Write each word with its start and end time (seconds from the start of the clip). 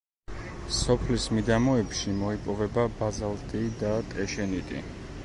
სოფლის 0.77 1.25
მიდამოებში 1.39 2.15
მოიპოვება 2.21 2.87
ბაზალტი 3.03 3.63
და 3.83 3.93
ტეშენიტი. 4.15 4.83